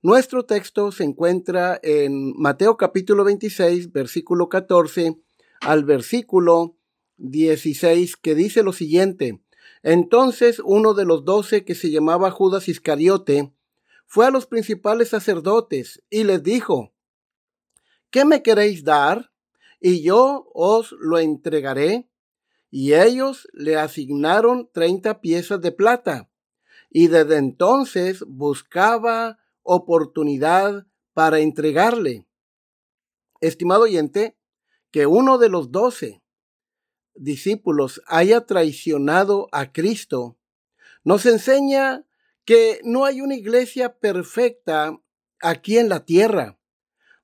[0.00, 5.20] Nuestro texto se encuentra en Mateo capítulo 26, versículo 14
[5.60, 6.78] al versículo
[7.18, 9.42] 16, que dice lo siguiente.
[9.82, 13.52] Entonces uno de los doce que se llamaba Judas Iscariote
[14.12, 16.92] fue a los principales sacerdotes y les dijo,
[18.10, 19.30] ¿qué me queréis dar?
[19.78, 22.10] Y yo os lo entregaré.
[22.72, 26.28] Y ellos le asignaron treinta piezas de plata.
[26.90, 32.26] Y desde entonces buscaba oportunidad para entregarle.
[33.40, 34.36] Estimado oyente,
[34.90, 36.20] que uno de los doce
[37.14, 40.36] discípulos haya traicionado a Cristo,
[41.04, 42.04] nos enseña
[42.44, 44.98] que no hay una iglesia perfecta
[45.40, 46.58] aquí en la tierra.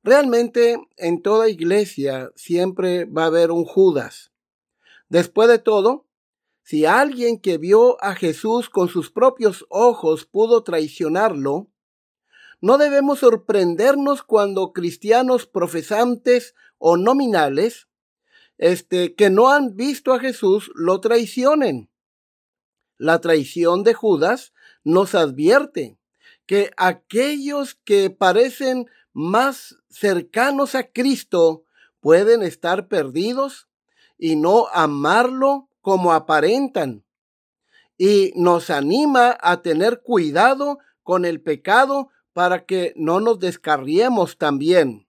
[0.02, 4.32] Realmente en toda iglesia siempre va a haber un Judas.
[5.08, 6.06] Después de todo,
[6.62, 11.68] si alguien que vio a Jesús con sus propios ojos pudo traicionarlo,
[12.60, 17.88] no debemos sorprendernos cuando cristianos profesantes o nominales,
[18.58, 21.90] este, que no han visto a Jesús, lo traicionen.
[22.96, 24.54] La traición de Judas
[24.86, 25.98] nos advierte
[26.46, 31.64] que aquellos que parecen más cercanos a Cristo
[31.98, 33.66] pueden estar perdidos
[34.16, 37.04] y no amarlo como aparentan.
[37.98, 45.08] Y nos anima a tener cuidado con el pecado para que no nos descarriemos también,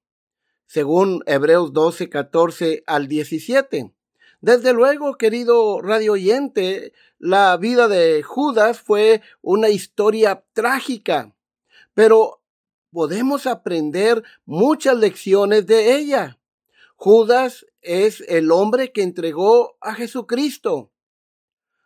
[0.66, 3.94] según Hebreos 12, 14 al 17.
[4.42, 11.34] Desde luego, querido radio oyente, la vida de Judas fue una historia trágica,
[11.96, 12.44] pero
[12.92, 16.38] podemos aprender muchas lecciones de ella.
[16.96, 20.92] Judas es el hombre que entregó a Jesucristo.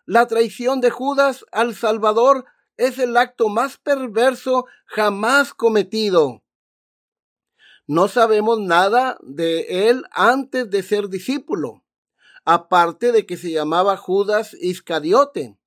[0.06, 2.46] La traición de Judas al Salvador
[2.76, 6.44] es el acto más perverso jamás cometido.
[7.88, 11.84] No sabemos nada de él antes de ser discípulo,
[12.46, 15.58] aparte de que se llamaba Judas Iscariote.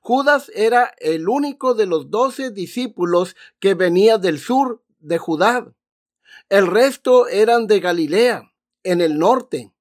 [0.00, 5.72] Judas era el único de los doce discípulos que venía del sur de Judá.
[6.48, 9.72] El resto eran de Galilea, en el norte.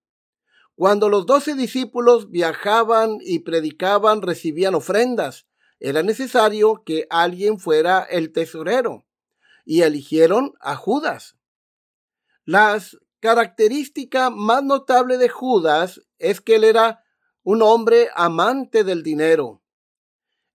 [0.76, 5.46] Cuando los doce discípulos viajaban y predicaban, recibían ofrendas,
[5.80, 9.06] era necesario que alguien fuera el tesorero
[9.66, 11.36] y eligieron a Judas.
[12.46, 17.06] Las característica más notable de Judas es que él era
[17.44, 19.64] un hombre amante del dinero.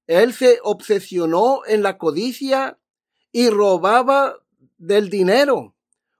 [0.06, 2.78] Él se obsesionó en la codicia
[3.32, 4.44] y robaba
[4.76, 5.76] del dinero.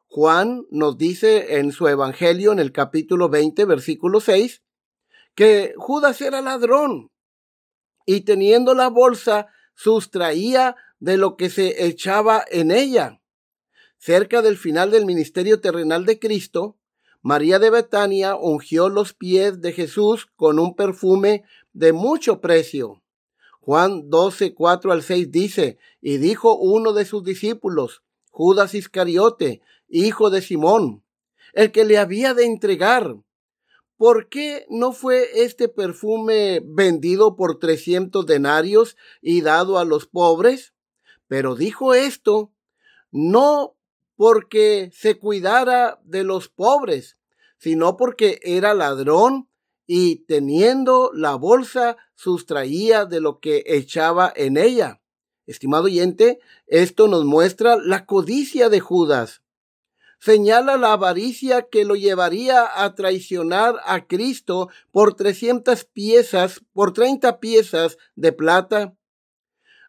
[0.07, 4.63] Juan nos dice en su Evangelio en el capítulo 20, versículo 6,
[5.35, 7.11] que Judas era ladrón
[8.07, 13.21] y teniendo la bolsa sustraía de lo que se echaba en ella.
[13.99, 16.79] Cerca del final del ministerio terrenal de Cristo,
[17.21, 23.03] María de Betania ungió los pies de Jesús con un perfume de mucho precio.
[23.61, 30.31] Juan 12, 4 al 6 dice, y dijo uno de sus discípulos, Judas Iscariote, hijo
[30.31, 31.05] de Simón,
[31.53, 33.17] el que le había de entregar,
[33.99, 40.73] ¿Por qué no fue este perfume vendido por trescientos denarios y dado a los pobres?
[41.27, 42.53] Pero dijo esto
[43.11, 43.75] no
[44.19, 47.17] porque se cuidara de los pobres,
[47.57, 49.49] sino porque era ladrón
[49.87, 55.01] y teniendo la bolsa sustraía de lo que echaba en ella.
[55.47, 59.43] Estimado oyente, esto nos muestra la codicia de Judas.
[60.19, 67.39] Señala la avaricia que lo llevaría a traicionar a Cristo por 300 piezas, por 30
[67.39, 68.97] piezas de plata.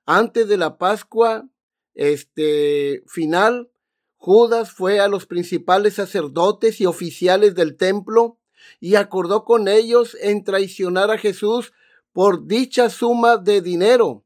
[0.05, 1.49] Antes de la Pascua,
[1.95, 3.69] este final,
[4.21, 8.38] Judas fue a los principales sacerdotes y oficiales del templo
[8.81, 11.71] y acordó con ellos en traicionar a Jesús
[12.12, 14.25] por dicha suma de dinero.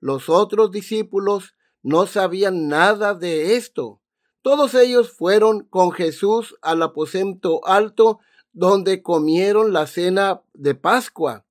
[0.00, 4.00] Los otros discípulos no sabían nada de esto.
[4.40, 8.20] Todos ellos fueron con Jesús al aposento alto
[8.54, 11.44] donde comieron la cena de Pascua.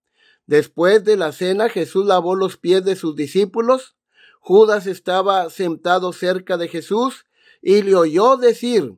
[0.47, 3.95] Después de la cena Jesús lavó los pies de sus discípulos.
[4.39, 7.25] Judas estaba sentado cerca de Jesús
[7.67, 8.95] y le oyó decir,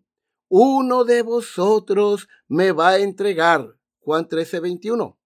[0.50, 3.78] uno de vosotros me va a entregar.
[4.00, 5.18] Juan 13, 21.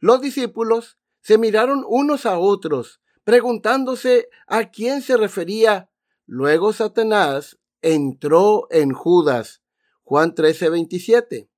[0.00, 5.90] Los discípulos se miraron unos a otros, preguntándose a quién se refería.
[6.26, 9.62] Luego Satanás entró en Judas.
[10.02, 11.48] Juan 13, 27.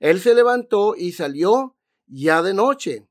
[0.00, 1.76] Él se levantó y salió
[2.06, 3.06] ya de noche.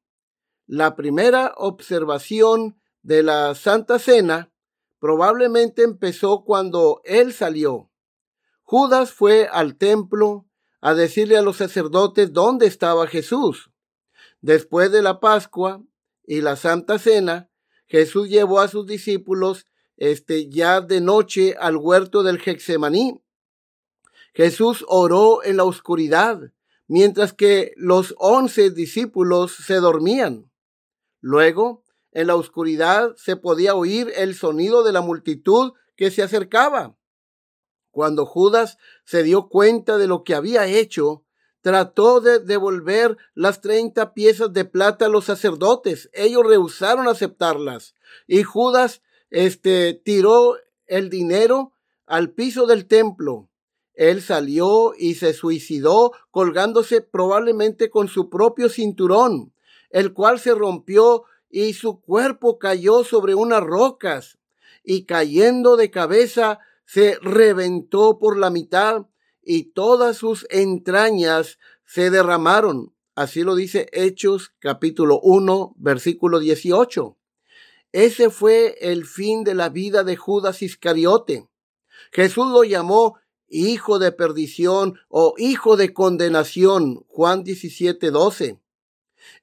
[0.66, 4.53] La primera observación de la Santa Cena
[5.04, 7.92] probablemente empezó cuando él salió.
[8.62, 10.46] Judas fue al templo
[10.80, 13.70] a decirle a los sacerdotes dónde estaba Jesús.
[14.40, 15.84] Después de la Pascua
[16.26, 17.50] y la Santa Cena,
[17.86, 19.68] Jesús llevó a sus discípulos
[19.98, 23.22] este ya de noche al huerto del Gexemaní.
[24.34, 26.54] Jesús oró en la oscuridad,
[26.88, 30.50] mientras que los once discípulos se dormían.
[31.20, 31.83] Luego,
[32.14, 36.96] en la oscuridad se podía oír el sonido de la multitud que se acercaba.
[37.92, 41.24] Cuando Judas se dio cuenta de lo que había hecho,
[41.62, 46.10] trató de devolver las treinta piezas de plata a los sacerdotes.
[46.14, 47.96] Ellos rehusaron aceptarlas.
[48.28, 51.74] Y Judas, este, tiró el dinero
[52.06, 53.50] al piso del templo.
[53.94, 59.54] Él salió y se suicidó colgándose probablemente con su propio cinturón,
[59.90, 64.40] el cual se rompió y su cuerpo cayó sobre unas rocas
[64.84, 69.06] y cayendo de cabeza se reventó por la mitad
[69.44, 72.96] y todas sus entrañas se derramaron.
[73.14, 77.20] Así lo dice Hechos capítulo 1 versículo 18.
[77.92, 81.48] Ese fue el fin de la vida de Judas Iscariote.
[82.12, 87.06] Jesús lo llamó hijo de perdición o hijo de condenación.
[87.10, 88.60] Juan 17, 12.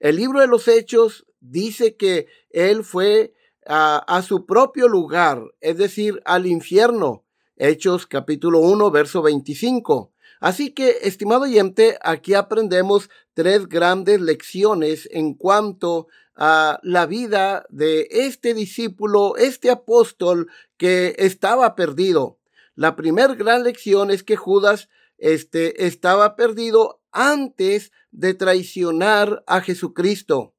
[0.00, 3.34] El libro de los Hechos dice que él fue
[3.66, 7.24] a, su propio lugar, es decir, al infierno,
[7.56, 10.12] Hechos capítulo 1, verso 25.
[10.40, 18.08] Así que, estimado oyente, aquí aprendemos tres grandes lecciones en cuanto a la vida de
[18.10, 20.48] este discípulo, este apóstol
[20.78, 22.38] que estaba perdido.
[22.74, 24.88] La primera gran lección es que Judas
[25.18, 30.54] este, estaba perdido antes de traicionar a Jesucristo.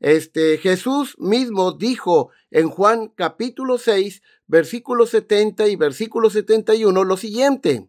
[0.00, 7.88] Este Jesús mismo dijo en Juan capítulo 6, versículo 70 y versículo 71 lo siguiente.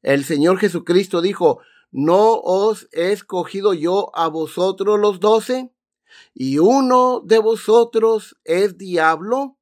[0.00, 1.60] El Señor Jesucristo dijo,
[1.90, 5.70] ¿no os he escogido yo a vosotros los doce?
[6.32, 9.58] ¿Y uno de vosotros es diablo?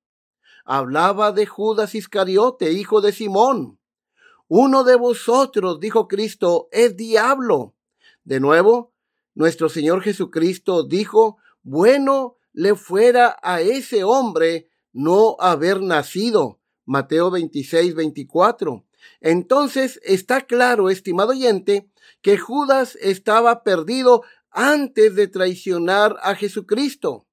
[0.64, 3.80] Hablaba de Judas Iscariote, hijo de Simón.
[4.46, 7.74] Uno de vosotros, dijo Cristo, es diablo.
[8.22, 8.92] De nuevo,
[9.34, 16.60] nuestro Señor Jesucristo dijo, bueno le fuera a ese hombre no haber nacido.
[16.84, 18.86] Mateo 26, 24.
[19.20, 21.90] Entonces está claro, estimado oyente,
[22.22, 27.26] que Judas estaba perdido antes de traicionar a Jesucristo.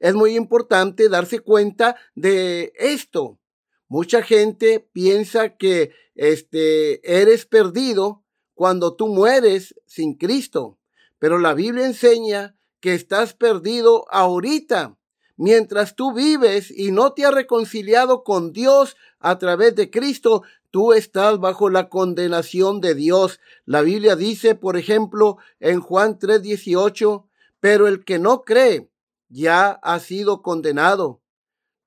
[0.00, 3.38] Es muy importante darse cuenta de esto.
[3.86, 10.78] Mucha gente piensa que este eres perdido cuando tú mueres sin Cristo,
[11.18, 14.96] pero la Biblia enseña que estás perdido ahorita.
[15.36, 20.92] Mientras tú vives y no te has reconciliado con Dios a través de Cristo, tú
[20.92, 23.40] estás bajo la condenación de Dios.
[23.64, 27.28] La Biblia dice, por ejemplo, en Juan 3:18,
[27.60, 28.90] pero el que no cree
[29.28, 31.20] ya ha sido condenado.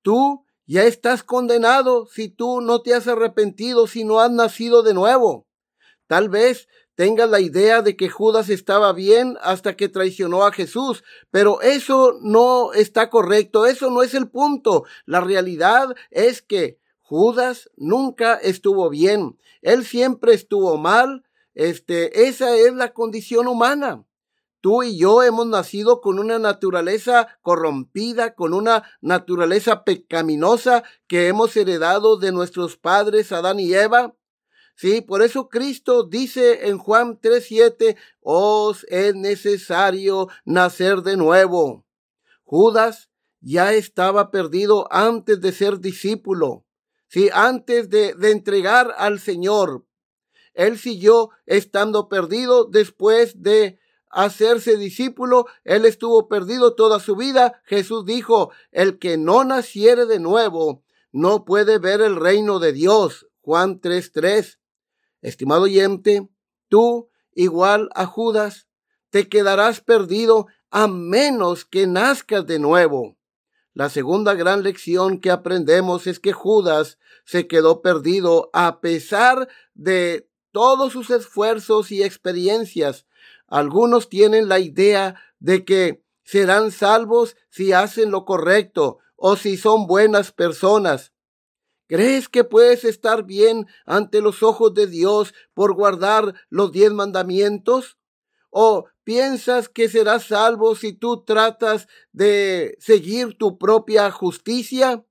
[0.02, 4.94] Tú ya estás condenado si tú no te has arrepentido, si no has nacido de
[4.94, 5.48] nuevo.
[6.08, 11.04] Tal vez tenga la idea de que Judas estaba bien hasta que traicionó a Jesús,
[11.32, 14.86] pero eso no está correcto, eso no es el punto.
[15.06, 22.74] La realidad es que Judas nunca estuvo bien, él siempre estuvo mal, este, esa es
[22.74, 24.06] la condición humana.
[24.62, 31.58] Tú y yo hemos nacido con una naturaleza corrompida, con una naturaleza pecaminosa que hemos
[31.58, 34.14] heredado de nuestros padres Adán y Eva.
[34.82, 41.86] Sí, por eso Cristo dice en Juan 3:7, os es necesario nacer de nuevo.
[42.44, 43.12] Judas
[43.42, 46.66] ya estaba perdido antes de ser discípulo.
[47.10, 49.86] Sí, antes de, de entregar al Señor.
[50.56, 53.78] Él siguió estando perdido después de
[54.10, 57.62] hacerse discípulo, él estuvo perdido toda su vida.
[57.66, 63.28] Jesús dijo, el que no naciere de nuevo no puede ver el reino de Dios.
[63.42, 64.61] Juan 3:3.
[65.22, 66.28] Estimado oyente,
[66.68, 68.68] tú, igual a Judas,
[69.10, 73.18] te quedarás perdido a menos que nazcas de nuevo.
[73.74, 80.30] La segunda gran lección que aprendemos es que Judas se quedó perdido a pesar de
[80.52, 83.06] todos sus esfuerzos y experiencias
[83.52, 89.88] algunos tienen la idea de que serán salvos si hacen lo correcto o si son
[89.88, 91.12] buenas personas.
[91.92, 97.98] ¿Crees que puedes estar bien ante los ojos de Dios por guardar los diez mandamientos?
[98.50, 105.06] ¿O piensas que serás salvo si tú tratas de seguir tu propia justicia?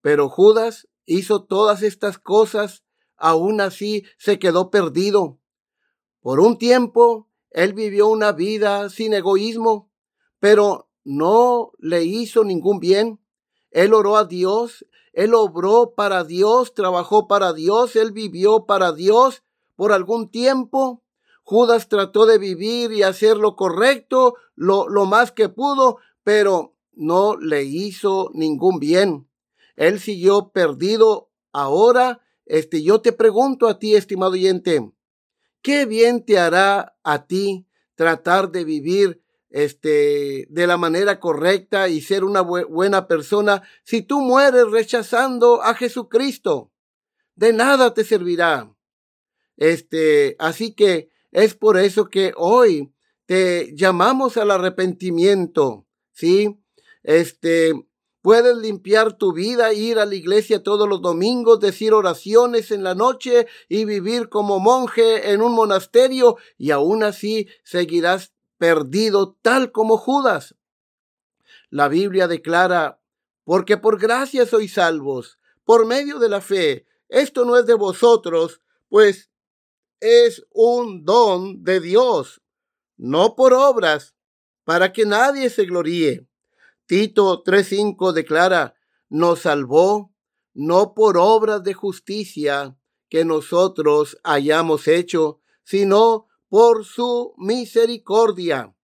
[0.00, 2.84] Pero Judas hizo todas estas cosas,
[3.18, 5.38] aún así se quedó perdido.
[6.20, 9.92] Por un tiempo él vivió una vida sin egoísmo,
[10.38, 13.20] pero no le hizo ningún bien.
[13.70, 19.42] Él oró a Dios, él obró para Dios, trabajó para Dios, él vivió para Dios
[19.74, 21.02] por algún tiempo.
[21.42, 27.36] Judas trató de vivir y hacer lo correcto, lo, lo más que pudo, pero no
[27.36, 29.28] le hizo ningún bien.
[29.76, 31.30] Él siguió perdido.
[31.52, 34.92] Ahora, este, yo te pregunto a ti, estimado oyente,
[35.62, 42.00] qué bien te hará a ti tratar de vivir este, de la manera correcta y
[42.00, 46.72] ser una buena persona si tú mueres rechazando a Jesucristo.
[47.34, 48.74] De nada te servirá.
[49.56, 52.92] Este, así que es por eso que hoy
[53.26, 56.58] te llamamos al arrepentimiento, ¿sí?
[57.02, 57.74] Este,
[58.20, 62.94] Puedes limpiar tu vida, ir a la iglesia todos los domingos, decir oraciones en la
[62.94, 69.96] noche y vivir como monje en un monasterio y aún así seguirás perdido tal como
[69.96, 70.54] Judas.
[71.70, 73.00] La Biblia declara,
[73.44, 76.86] porque por gracia sois salvos, por medio de la fe.
[77.08, 79.30] Esto no es de vosotros, pues
[80.00, 82.42] es un don de Dios,
[82.96, 84.14] no por obras,
[84.64, 86.26] para que nadie se gloríe.
[86.86, 88.74] Tito 3.5 declara,
[89.08, 90.12] nos salvó
[90.54, 92.76] no por obras de justicia
[93.08, 98.74] que nosotros hayamos hecho, sino por su misericordia.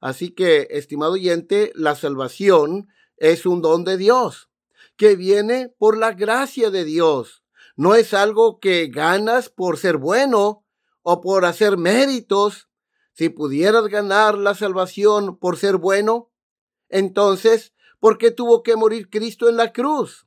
[0.00, 4.50] Así que, estimado oyente, la salvación es un don de Dios,
[4.96, 7.42] que viene por la gracia de Dios.
[7.76, 10.64] No es algo que ganas por ser bueno
[11.02, 12.68] o por hacer méritos.
[13.12, 16.30] Si pudieras ganar la salvación por ser bueno,
[16.88, 20.26] entonces, ¿por qué tuvo que morir Cristo en la cruz?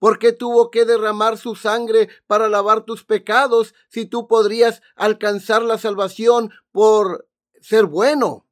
[0.00, 5.60] ¿Por qué tuvo que derramar su sangre para lavar tus pecados si tú podrías alcanzar
[5.62, 7.28] la salvación por
[7.60, 8.46] ser bueno?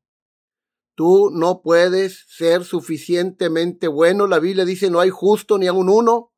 [0.95, 4.27] Tú no puedes ser suficientemente bueno.
[4.27, 6.35] La Biblia dice no hay justo ni aun uno.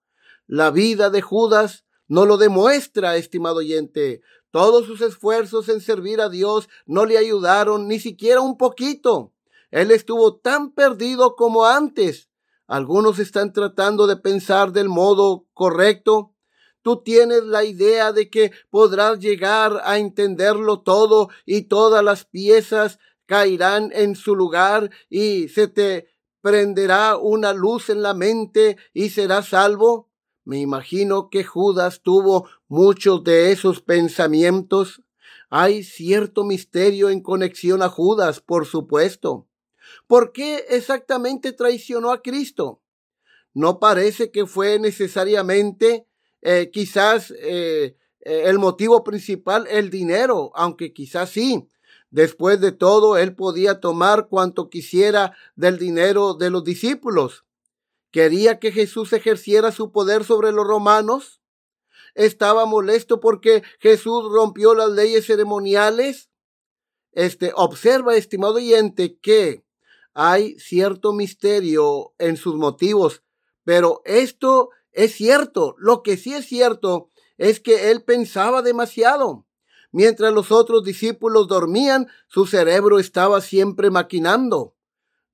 [0.46, 4.22] La vida de Judas no lo demuestra, estimado oyente.
[4.52, 9.32] Todos sus esfuerzos en servir a Dios no le ayudaron ni siquiera un poquito.
[9.72, 12.29] Él estuvo tan perdido como antes.
[12.70, 16.36] Algunos están tratando de pensar del modo correcto.
[16.82, 23.00] Tú tienes la idea de que podrás llegar a entenderlo todo y todas las piezas
[23.26, 26.10] caerán en su lugar y se te
[26.42, 30.08] prenderá una luz en la mente y serás salvo.
[30.44, 35.02] Me imagino que Judas tuvo muchos de esos pensamientos.
[35.48, 39.49] Hay cierto misterio en conexión a Judas, por supuesto.
[40.06, 42.82] ¿Por qué exactamente traicionó a Cristo?
[43.52, 46.06] No parece que fue necesariamente
[46.42, 51.68] eh, quizás eh, eh, el motivo principal el dinero, aunque quizás sí.
[52.10, 57.44] Después de todo, él podía tomar cuanto quisiera del dinero de los discípulos.
[58.10, 61.40] ¿Quería que Jesús ejerciera su poder sobre los romanos?
[62.14, 66.30] ¿Estaba molesto porque Jesús rompió las leyes ceremoniales?
[67.12, 69.64] Este, observa, estimado oyente, que
[70.14, 73.22] hay cierto misterio en sus motivos,
[73.64, 75.74] pero esto es cierto.
[75.78, 79.46] Lo que sí es cierto es que él pensaba demasiado.
[79.92, 84.76] Mientras los otros discípulos dormían, su cerebro estaba siempre maquinando.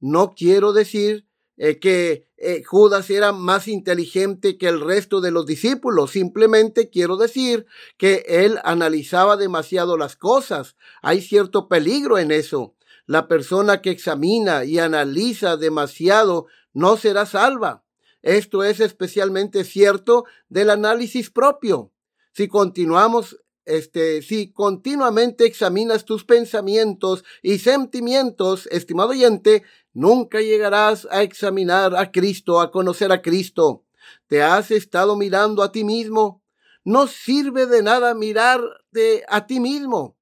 [0.01, 5.47] No quiero decir eh, que eh, Judas era más inteligente que el resto de los
[5.47, 6.11] discípulos.
[6.13, 7.67] Simplemente quiero decir
[7.97, 10.77] que él analizaba demasiado las cosas.
[11.03, 12.76] Hay cierto peligro en eso.
[13.07, 17.85] La persona que examina y analiza demasiado no será salva.
[18.23, 21.93] Esto es especialmente cierto del análisis propio.
[22.33, 31.23] Si continuamos este, si continuamente examinas tus pensamientos y sentimientos, estimado oyente, nunca llegarás a
[31.23, 33.85] examinar a Cristo, a conocer a Cristo.
[34.29, 36.43] ¿Te has estado mirando a ti mismo?
[36.85, 40.17] No sirve de nada mirarte a ti mismo.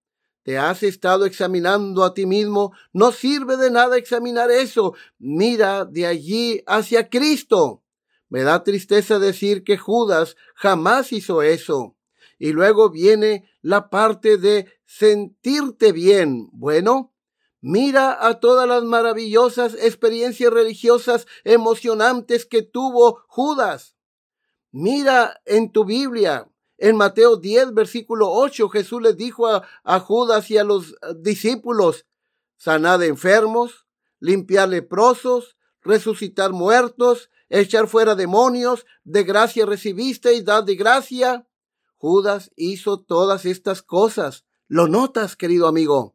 [0.44, 2.74] ¿Te has estado examinando a ti mismo?
[2.92, 4.94] No sirve de nada examinar eso.
[5.18, 7.82] Mira de allí hacia Cristo.
[8.28, 11.96] Me da tristeza decir que Judas jamás hizo eso.
[12.38, 16.50] Y luego viene la parte de sentirte bien.
[16.52, 17.14] Bueno,
[17.62, 23.96] mira a todas las maravillosas experiencias religiosas emocionantes que tuvo Judas.
[24.72, 30.50] Mira en tu Biblia, en Mateo 10, versículo 8, Jesús les dijo a, a Judas
[30.50, 32.06] y a los discípulos,
[32.56, 33.86] sanad enfermos,
[34.20, 41.46] limpiar leprosos, resucitar muertos, echar fuera demonios, de gracia recibiste y dad de gracia.
[41.96, 44.44] Judas hizo todas estas cosas.
[44.66, 46.14] ¿Lo notas, querido amigo?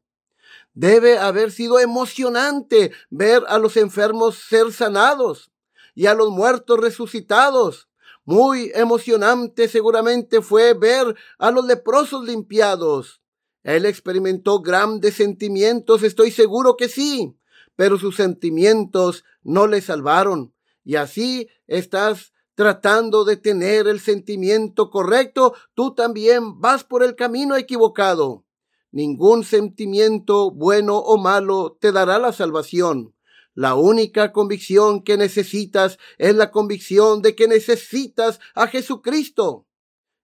[0.73, 5.51] Debe haber sido emocionante ver a los enfermos ser sanados
[5.93, 7.88] y a los muertos resucitados.
[8.29, 13.23] Muy emocionante seguramente fue ver a los leprosos limpiados.
[13.63, 17.35] Él experimentó grandes sentimientos, estoy seguro que sí,
[17.75, 20.53] pero sus sentimientos no le salvaron.
[20.83, 27.55] Y así estás tratando de tener el sentimiento correcto, tú también vas por el camino
[27.55, 28.45] equivocado.
[28.91, 33.15] Ningún sentimiento bueno o malo te dará la salvación.
[33.59, 39.67] La única convicción que necesitas es la convicción de que necesitas a Jesucristo.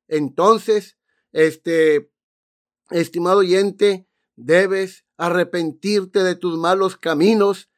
[0.08, 0.98] Entonces,
[1.34, 2.10] este,
[2.92, 7.70] estimado oyente, debes arrepentirte de tus malos caminos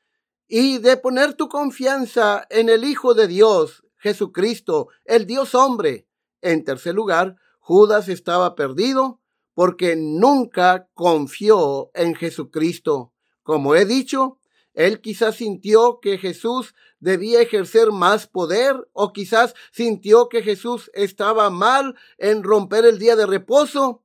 [0.47, 6.07] y de poner tu confianza en el Hijo de Dios, Jesucristo, el Dios hombre.
[6.41, 9.21] En tercer lugar, Judas estaba perdido
[9.55, 13.11] porque nunca confió en Jesucristo.
[13.41, 14.37] Como he dicho,
[14.77, 21.49] él quizás sintió que Jesús debía ejercer más poder o quizás sintió que Jesús estaba
[21.49, 24.03] mal en romper el día de reposo.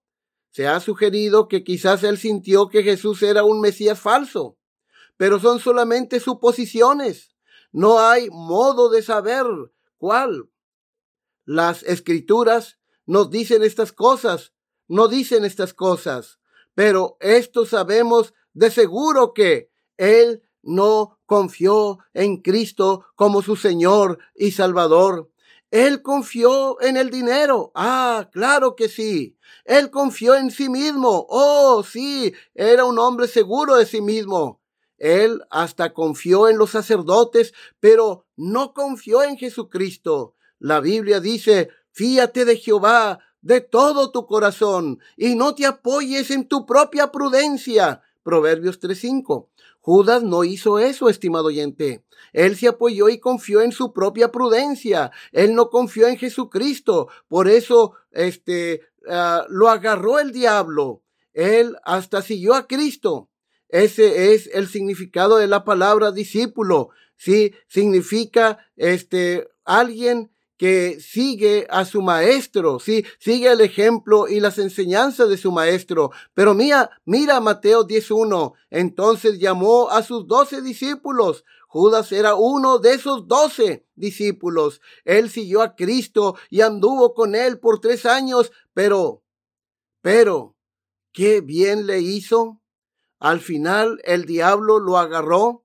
[0.51, 4.57] Se ha sugerido que quizás él sintió que Jesús era un Mesías falso,
[5.19, 7.37] pero son solamente suposiciones.
[7.71, 9.45] No hay modo de saber
[9.99, 10.49] cuál.
[11.45, 14.55] Las escrituras nos dicen estas cosas,
[14.89, 16.39] no dicen estas cosas,
[16.75, 24.53] pero esto sabemos de seguro que Él no confió en Cristo como su Señor y
[24.53, 25.31] Salvador.
[25.71, 27.73] Él confió en el dinero.
[27.75, 29.39] Ah, claro que sí.
[29.65, 31.27] Él confió en sí mismo.
[31.31, 34.61] Oh, sí, era un hombre seguro de sí mismo.
[34.99, 40.37] Él hasta confió en los sacerdotes, pero no confió en Jesucristo.
[40.59, 46.47] La Biblia dice, fíate de Jehová de todo tu corazón y no te apoyes en
[46.47, 48.03] tu propia prudencia.
[48.23, 49.49] Proverbios 3.5.
[49.83, 52.05] Judas no hizo eso, estimado oyente.
[52.33, 55.11] Él se apoyó y confió en su propia prudencia.
[55.33, 57.09] Él no confió en Jesucristo.
[57.27, 61.03] Por eso, este, ah, lo agarró el diablo.
[61.33, 63.29] Él hasta siguió a Cristo.
[63.69, 66.91] Ese es el significado de la palabra discípulo.
[67.17, 70.32] Sí, significa este alguien
[70.63, 76.13] que sigue a su maestro, sí, sigue el ejemplo y las enseñanzas de su maestro.
[76.35, 78.53] Pero mira, mira Mateo 10.1.
[78.71, 81.45] Entonces llamó a sus doce discípulos.
[81.67, 84.81] Judas era uno de esos doce discípulos.
[85.05, 89.25] Él siguió a Cristo y anduvo con él por tres años, pero,
[90.01, 90.55] pero,
[91.13, 92.61] ¿qué bien le hizo?
[93.19, 95.62] Al final el diablo lo agarró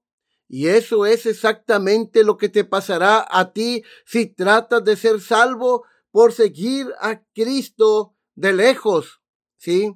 [0.49, 5.83] y eso es exactamente lo que te pasará a ti si tratas de ser salvo
[6.11, 9.21] por seguir a Cristo de lejos.
[9.57, 9.93] ¿Sí?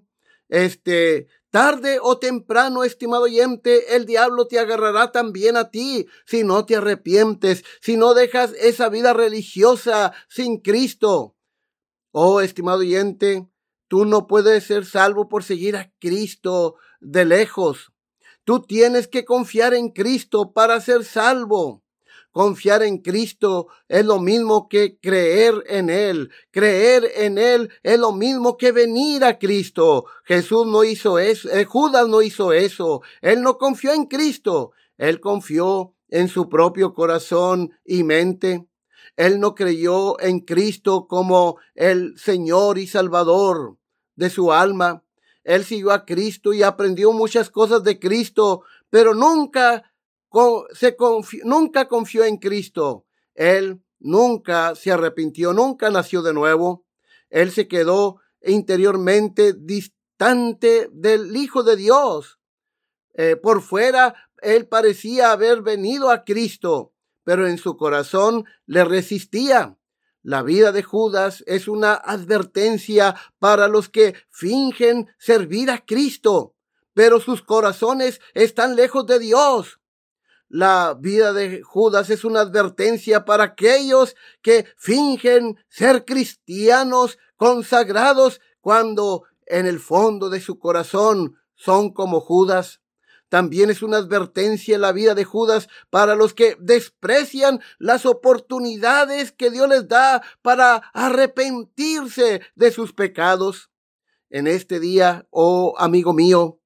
[0.50, 6.66] Este, tarde o temprano, estimado oyente, el diablo te agarrará también a ti si no
[6.66, 11.38] te arrepientes, si no dejas esa vida religiosa sin Cristo.
[12.12, 13.48] Oh, estimado oyente,
[13.88, 17.91] tú no puedes ser salvo por seguir a Cristo de lejos.
[18.44, 21.84] Tú tienes que confiar en Cristo para ser salvo.
[22.32, 26.32] Confiar en Cristo es lo mismo que creer en Él.
[26.50, 30.06] Creer en Él es lo mismo que venir a Cristo.
[30.24, 33.02] Jesús no hizo eso, eh, Judas no hizo eso.
[33.22, 34.72] Él no confió en Cristo.
[34.98, 38.66] Él confió en su propio corazón y mente.
[39.18, 43.78] Él no creyó en Cristo como el Señor y Salvador
[44.16, 45.04] de su alma.
[45.44, 49.92] Él siguió a Cristo y aprendió muchas cosas de Cristo, pero nunca,
[50.74, 53.06] se confió, nunca confió en Cristo.
[53.34, 56.86] Él nunca se arrepintió, nunca nació de nuevo.
[57.30, 62.40] Él se quedó interiormente distante del Hijo de Dios.
[63.14, 69.78] Eh, por fuera, él parecía haber venido a Cristo, pero en su corazón le resistía.
[70.24, 76.54] La vida de Judas es una advertencia para los que fingen servir a Cristo,
[76.94, 79.80] pero sus corazones están lejos de Dios.
[80.48, 89.24] La vida de Judas es una advertencia para aquellos que fingen ser cristianos consagrados cuando
[89.46, 92.81] en el fondo de su corazón son como Judas.
[93.32, 99.32] También es una advertencia en la vida de Judas para los que desprecian las oportunidades
[99.32, 103.72] que Dios les da para arrepentirse de sus pecados.
[104.30, 106.60] En este día, oh amigo mío,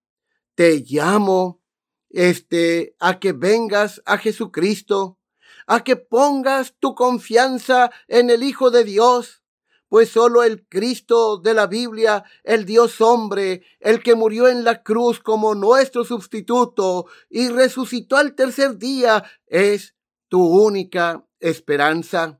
[0.56, 1.62] te llamo
[2.10, 5.19] este a que vengas a Jesucristo,
[5.67, 9.43] a que pongas tu confianza en el Hijo de Dios,
[9.89, 14.84] pues solo el Cristo de la Biblia, el Dios hombre, el que murió en la
[14.84, 19.95] cruz como nuestro sustituto y resucitó al tercer día, es
[20.28, 22.39] tu única esperanza.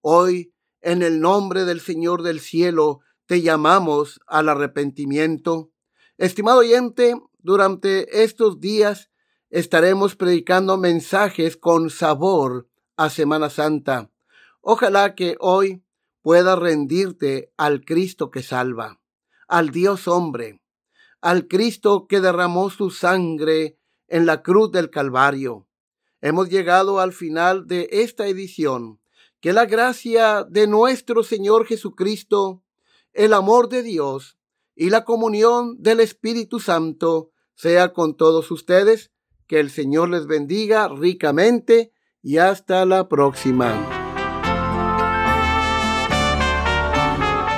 [0.00, 5.70] Hoy, en el nombre del Señor del cielo, te llamamos al arrepentimiento.
[6.18, 9.10] Estimado oyente, durante estos días
[9.50, 14.10] estaremos predicando mensajes con sabor a Semana Santa.
[14.60, 15.82] Ojalá que hoy
[16.22, 19.00] pueda rendirte al Cristo que salva,
[19.48, 20.60] al Dios hombre,
[21.20, 23.78] al Cristo que derramó su sangre
[24.08, 25.66] en la cruz del Calvario.
[26.20, 29.00] Hemos llegado al final de esta edición.
[29.40, 32.62] Que la gracia de nuestro Señor Jesucristo,
[33.14, 34.36] el amor de Dios
[34.76, 39.12] y la comunión del Espíritu Santo sea con todos ustedes.
[39.46, 43.99] Que el Señor les bendiga ricamente y hasta la próxima.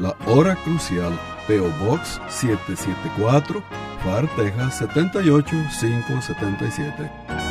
[0.00, 1.12] la Hora Crucial,
[1.46, 3.62] PO Box 774,
[4.04, 7.47] FAR, Texas 78577.